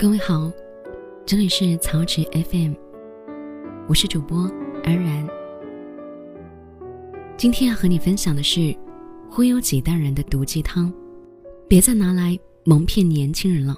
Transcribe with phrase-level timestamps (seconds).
[0.00, 0.50] 各位好，
[1.26, 2.72] 这里是曹植 FM，
[3.86, 4.50] 我是主播
[4.82, 5.28] 安然。
[7.36, 8.74] 今天要和你分享的是
[9.28, 10.90] 忽悠几代人的毒鸡汤，
[11.68, 13.76] 别再拿来蒙骗年轻人了。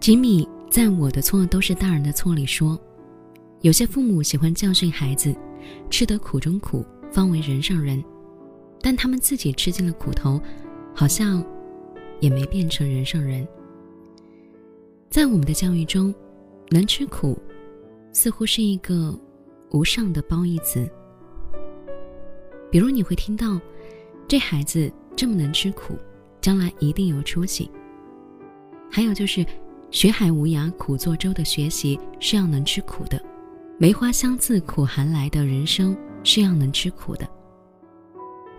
[0.00, 2.76] 吉米在《我的错都是大人的错》里说，
[3.60, 5.32] 有些父母喜欢教训孩子，
[5.90, 8.02] 吃得苦中苦，方为人上人，
[8.82, 10.42] 但他们自己吃尽了苦头。
[11.00, 11.42] 好像
[12.20, 13.48] 也没变成人上人。
[15.08, 16.14] 在我们的教育中，
[16.68, 17.38] 能吃苦
[18.12, 19.18] 似乎是一个
[19.70, 20.86] 无上的褒义词。
[22.70, 23.58] 比如你会听到，
[24.28, 25.96] 这孩子这么能吃苦，
[26.38, 27.70] 将来一定有出息。
[28.90, 29.42] 还有就是
[29.90, 33.18] “学海无涯苦作舟”的学习是要能吃苦的
[33.80, 37.26] ，“梅花香自苦寒来”的人生是要能吃苦的。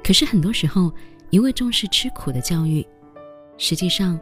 [0.03, 0.91] 可是很多时候，
[1.31, 2.85] 一味重视吃苦的教育，
[3.57, 4.19] 实际上，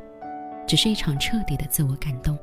[0.68, 2.38] 只是一场彻底的自我感动。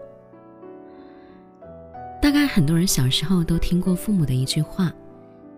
[2.21, 4.93] 大概很多人小时候都听过父母的一句话：“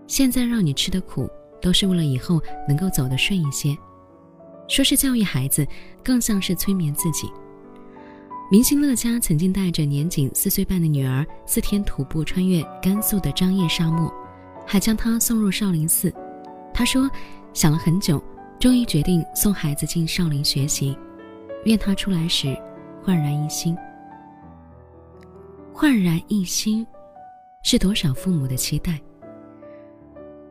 [0.07, 1.27] 现在让你吃的苦，
[1.59, 3.75] 都是为了以后能够走得顺一些。”
[4.69, 5.67] 说是教育孩子，
[6.05, 7.33] 更像是催眠自己。
[8.51, 14.13] 明星乐嘉曾经带着年仅四岁半的女儿四天徒步穿越甘肃的张掖沙漠，
[14.67, 16.13] 还将她送入少林寺。
[16.75, 17.11] 他说
[17.55, 18.23] ：“想了很久。”
[18.59, 20.97] 终于决定送孩子进少林学习，
[21.65, 22.57] 愿他出来时
[23.01, 23.77] 焕然一新。
[25.73, 26.85] 焕然一新，
[27.63, 29.01] 是多少父母的期待？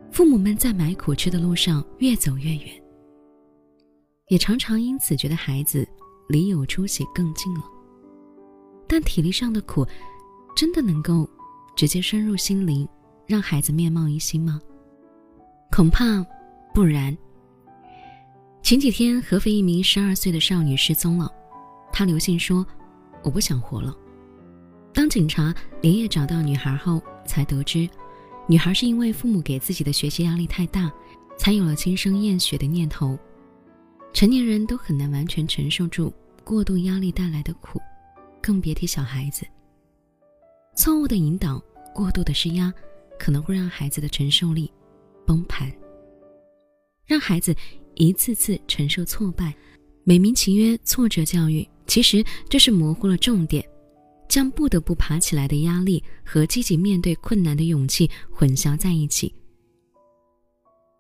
[0.10, 2.82] 父母们在买苦吃的路上越走越远，
[4.30, 5.86] 也常常因此觉得孩子
[6.30, 7.64] 离有出息更近了。
[8.88, 9.86] 但体力上的苦，
[10.56, 11.30] 真的能够
[11.76, 12.88] 直接深入心灵，
[13.26, 14.62] 让孩子面貌一新吗？
[15.70, 16.26] 恐怕
[16.74, 17.16] 不然。
[18.68, 21.32] 前几天，合肥一名十二岁的少女失踪了，
[21.90, 22.68] 她留信说
[23.24, 23.96] ：“我不想活了。”
[24.94, 27.90] 当警察连夜找到女孩后，才得知，
[28.46, 30.92] 女孩是因为父母给自己的学习压力太大，
[31.38, 33.18] 才有了轻生厌学的念头。
[34.12, 37.80] 成年人都很难完全承受住过度压力带来的苦，
[38.42, 39.48] 更别提小孩子。
[40.76, 41.58] 错误的引导、
[41.96, 42.74] 过度的施压，
[43.18, 44.70] 可能会让孩子的承受力
[45.26, 45.72] 崩盘，
[47.06, 47.56] 让孩子。
[47.98, 49.54] 一次次承受挫败，
[50.04, 53.68] 美名其曰挫折教育，其实这是模糊了重点，
[54.30, 59.34] 将不得不爬起来的压力和积极面对困难的勇气混淆在一起。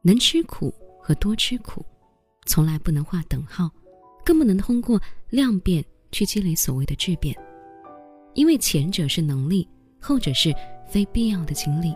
[0.01, 1.85] 能吃苦和多吃苦，
[2.45, 3.69] 从来不能画等号，
[4.25, 7.35] 更不能通过量变去积累所谓的质变，
[8.33, 9.67] 因为前者是能力，
[9.99, 10.51] 后者是
[10.89, 11.95] 非必要的经历。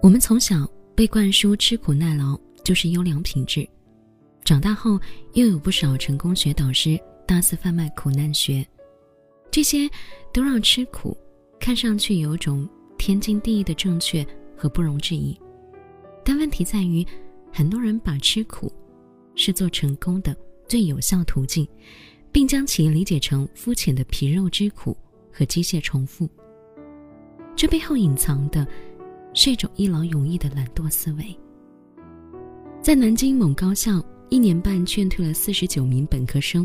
[0.00, 0.64] 我们从小
[0.94, 2.38] 被灌输吃苦耐劳。
[2.66, 3.64] 就是优良品质，
[4.42, 4.98] 长大后
[5.34, 8.66] 又有不少成功学导师大肆贩卖苦难学，
[9.52, 9.88] 这些
[10.32, 11.16] 都让吃苦
[11.60, 12.68] 看上去有种
[12.98, 14.26] 天经地义的正确
[14.56, 15.38] 和不容置疑。
[16.24, 17.06] 但问题在于，
[17.52, 18.72] 很多人把吃苦
[19.36, 21.64] 视作成功的最有效途径，
[22.32, 24.96] 并将其理解成肤浅的皮肉之苦
[25.32, 26.28] 和机械重复。
[27.54, 28.66] 这背后隐藏的
[29.34, 31.38] 是一种一劳永逸的懒惰思维。
[32.86, 36.64] 在南京某高校，一年半劝退了四十九名本科生，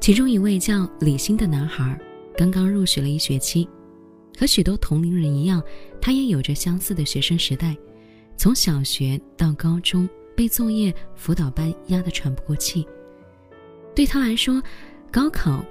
[0.00, 2.00] 其中一位叫李欣的男孩，
[2.34, 3.68] 刚刚入学了一学期，
[4.38, 5.62] 和许多同龄人一样，
[6.00, 7.76] 他也有着相似的学生时代，
[8.38, 12.88] 从小学到高中被作业辅导班压得喘不过气。
[13.94, 14.62] 对他来说，
[15.12, 15.62] 高考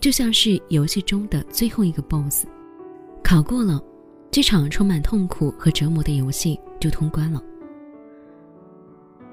[0.00, 2.46] 就像是游戏中的最后一个 BOSS，
[3.22, 3.80] 考过了，
[4.28, 7.40] 这场充满痛苦和折磨的游戏就通关了。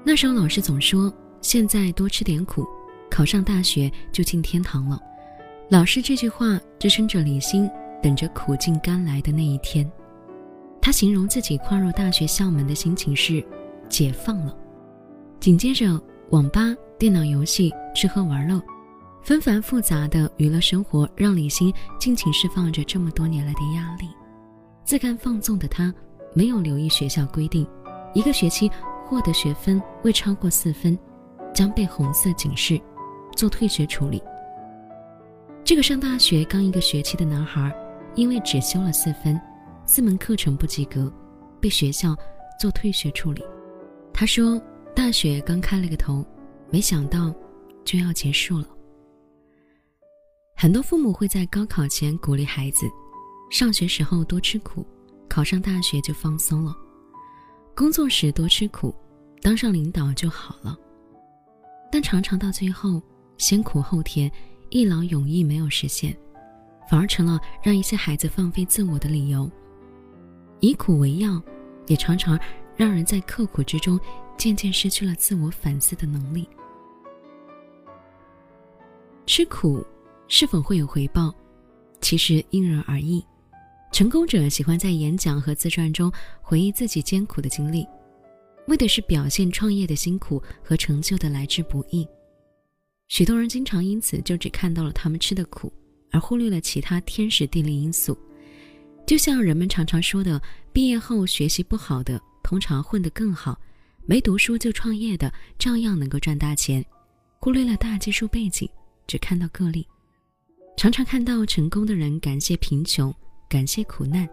[0.08, 2.66] 那时候老师总说：“现在多吃点苦，
[3.10, 4.98] 考上大学就进天堂了。”
[5.68, 7.70] 老师这句话支撑着李欣
[8.02, 9.86] 等着苦尽甘来的那一天。
[10.80, 13.46] 他形容自己跨入大学校门的心情是
[13.86, 14.56] 解放了。
[15.40, 18.58] 紧接着，网吧、电脑游戏、吃喝玩乐，
[19.22, 21.70] 纷繁复杂的娱乐生活让李欣
[22.00, 24.08] 尽情释放着这么多年来的压力。
[24.86, 25.92] 自甘放纵的他，
[26.32, 27.68] 没有留意学校规定，
[28.14, 28.70] 一个学期。
[29.08, 30.96] 获得学分未超过四分，
[31.54, 32.78] 将被红色警示，
[33.34, 34.22] 做退学处理。
[35.64, 37.74] 这个上大学刚一个学期的男孩，
[38.14, 39.40] 因为只修了四分，
[39.86, 41.10] 四门课程不及格，
[41.58, 42.14] 被学校
[42.60, 43.42] 做退学处理。
[44.12, 44.60] 他说
[44.94, 46.22] ：“大学刚开了个头，
[46.68, 47.34] 没想到
[47.84, 48.68] 就要结束了。”
[50.54, 52.84] 很多父母会在高考前鼓励孩子，
[53.50, 54.84] 上学时候多吃苦，
[55.30, 56.76] 考上大学就放松了。
[57.78, 58.92] 工作时多吃苦，
[59.40, 60.76] 当上领导就好了。
[61.92, 63.00] 但常常到最后，
[63.36, 64.28] 先苦后甜，
[64.68, 66.12] 一劳永逸没有实现，
[66.90, 69.48] 反而成了让一些孩子放飞自我的理由。
[70.58, 71.40] 以苦为药，
[71.86, 72.36] 也常常
[72.76, 73.96] 让人在刻苦之中
[74.36, 76.48] 渐渐失去了自我反思的能力。
[79.24, 79.86] 吃苦
[80.26, 81.32] 是否会有回报，
[82.00, 83.24] 其实因人而异。
[83.90, 87.86] 成功者喜欢在演讲和自传中回忆自己艰苦的经历，
[88.66, 92.06] 为的是表现创业的辛苦和成就的来之不易。
[93.08, 95.72] 许多人经常因此就只看到了他们吃的苦，
[96.12, 98.16] 而忽略了其他天时地利因素。
[99.06, 100.40] 就像人们常常说的，
[100.72, 103.58] 毕业后学习不好的通常混得更好，
[104.04, 106.84] 没读书就创业的照样能够赚大钱，
[107.40, 108.68] 忽略了大基数背景，
[109.06, 109.84] 只看到个例。
[110.76, 113.12] 常常看到成功的人感谢贫穷。
[113.48, 114.28] 感谢苦难，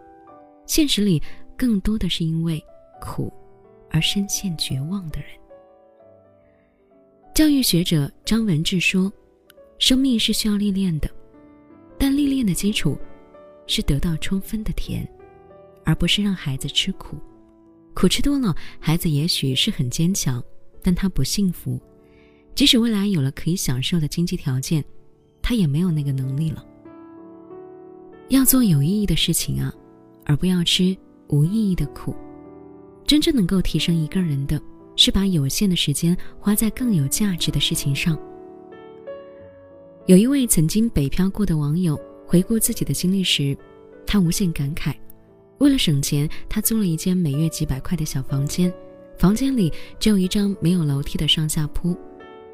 [0.66, 1.22] 现实里
[1.56, 2.62] 更多的是因为
[3.00, 3.32] 苦
[3.90, 5.28] 而深陷绝望的人。
[7.34, 9.10] 教育学者张文志说
[9.78, 11.10] ：“生命是需要历练的，
[11.98, 12.98] 但历练的基础
[13.66, 15.08] 是得到充分的甜，
[15.84, 17.16] 而不是让孩子吃苦。
[17.94, 20.44] 苦吃多了，孩子也许是很坚强，
[20.82, 21.80] 但他不幸福。
[22.54, 24.84] 即使未来有了可以享受的经济条件，
[25.40, 26.62] 他也没有那个能力了。”
[28.28, 29.72] 要做有意义的事情啊，
[30.24, 30.96] 而不要吃
[31.28, 32.14] 无意义的苦。
[33.06, 34.60] 真正能够提升一个人的，
[34.96, 38.18] 是把有限的时间花在更有价值的事情上。
[40.06, 43.56] 有一位曾经北漂过的网友回顾自己的经历时，
[44.04, 44.92] 他无限感慨：
[45.58, 48.72] 为了省钱，他租了一间每月几百块的小房间，
[49.16, 51.96] 房间里只有一张没有楼梯的上下铺，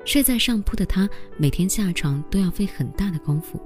[0.04, 1.08] 睡在上铺的他
[1.38, 3.58] 每天下床都要费很大的功夫。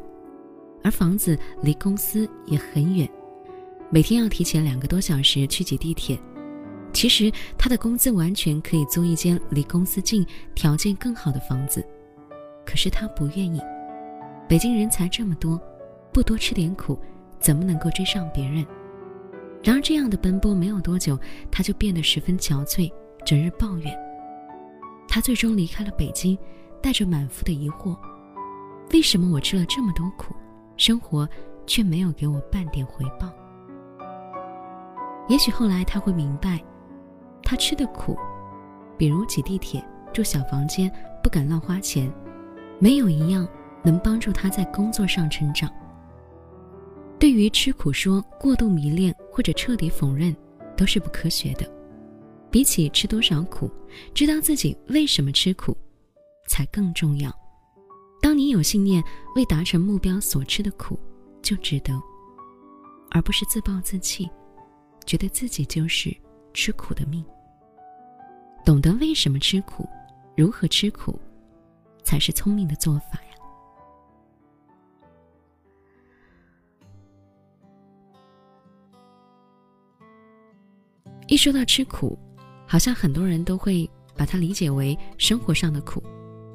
[0.86, 3.10] 而房子离公司也很远，
[3.90, 6.16] 每天要提前两个多小时去挤地铁。
[6.92, 7.28] 其实
[7.58, 10.24] 他的工资完全可以租一间离公司近、
[10.54, 11.84] 条件更好的房子，
[12.64, 13.60] 可是他不愿意。
[14.48, 15.60] 北京人才这么多，
[16.12, 16.96] 不多吃点苦，
[17.40, 18.64] 怎么能够追上别人？
[19.64, 21.18] 然而这样的奔波没有多久，
[21.50, 22.88] 他就变得十分憔悴，
[23.24, 23.92] 整日抱怨。
[25.08, 26.38] 他最终离开了北京，
[26.80, 27.98] 带着满腹的疑惑：
[28.92, 30.32] 为什么我吃了这么多苦？
[30.76, 31.28] 生活
[31.66, 33.32] 却没有给我半点回报。
[35.28, 36.62] 也许后来他会明白，
[37.42, 38.16] 他吃的苦，
[38.96, 40.90] 比如挤地铁、住小房间、
[41.22, 42.12] 不敢乱花钱，
[42.78, 43.48] 没有一样
[43.82, 45.70] 能帮助他在工作上成长。
[47.18, 50.36] 对于吃苦说过度迷恋或者彻底否认，
[50.76, 51.66] 都是不科学的。
[52.50, 53.70] 比起吃多少苦，
[54.14, 55.76] 知道自己为什么吃苦，
[56.46, 57.34] 才更重要。
[58.26, 59.00] 当你有信念，
[59.36, 60.98] 为达成目标所吃的苦
[61.42, 61.94] 就值得，
[63.12, 64.28] 而不是自暴自弃，
[65.04, 66.12] 觉得自己就是
[66.52, 67.24] 吃苦的命。
[68.64, 69.88] 懂得为什么吃苦，
[70.36, 71.16] 如何吃苦，
[72.02, 73.36] 才是聪明的做法呀。
[81.28, 82.18] 一说到吃苦，
[82.66, 86.02] 好像很多人都会把它理解为生活上的苦。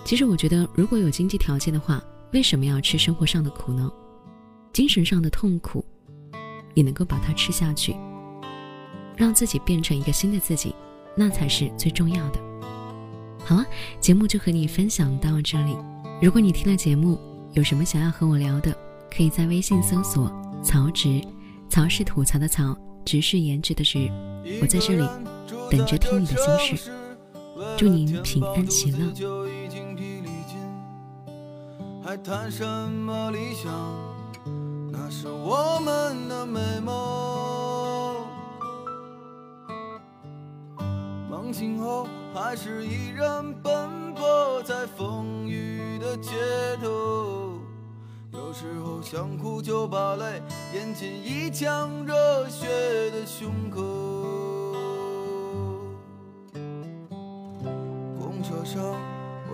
[0.04, 2.04] 其实我觉得，如果有经济条件的话，
[2.34, 3.90] 为什么要吃生活上的苦呢？
[4.74, 5.84] 精神上的痛苦，
[6.74, 7.96] 也能够把它吃下去，
[9.16, 10.74] 让自己变成一个新的自己，
[11.16, 12.40] 那才是最重要的。
[13.46, 13.66] 好了，
[14.00, 15.76] 节目就和你分享到这里。
[16.22, 17.20] 如果你听了节目，
[17.54, 18.76] 有什么想要和我聊的，
[19.16, 20.32] 可以在微信搜索
[20.64, 21.22] “曹植”，
[21.70, 24.10] 曹是吐槽的曹，植是颜值的植，
[24.62, 25.06] 我在这里
[25.70, 26.92] 等着听你的心事。
[27.78, 29.61] 祝您平安喜乐。
[32.12, 33.72] 还谈什么理想？
[34.92, 38.28] 那是我们的美梦。
[41.30, 46.32] 梦醒后，还是依然奔波在风雨的街
[46.84, 47.54] 头。
[48.34, 50.42] 有时候想哭就把泪
[50.74, 52.68] 咽进一腔热血
[53.12, 53.82] 的胸口。
[58.20, 59.21] 公车上。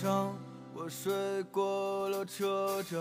[0.00, 0.34] 上，
[0.72, 1.12] 我睡
[1.52, 2.98] 过了车站。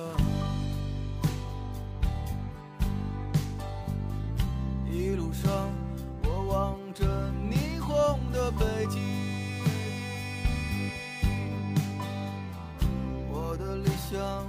[4.91, 5.49] 一路上，
[6.25, 7.05] 我望着
[7.49, 8.99] 霓虹的北京。
[13.31, 14.45] 我的理想，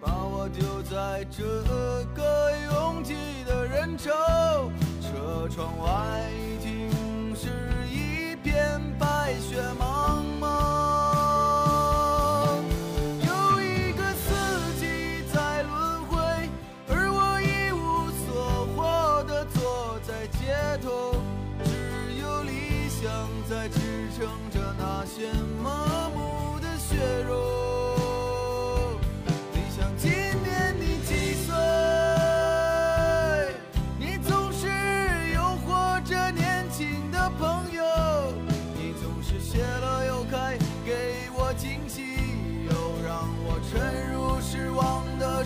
[0.00, 1.44] 把我丢在这
[2.12, 3.14] 个拥挤
[3.46, 4.10] 的人潮。
[5.00, 6.28] 车窗外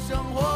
[0.06, 0.55] 生活。